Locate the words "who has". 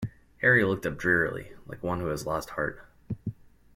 1.99-2.25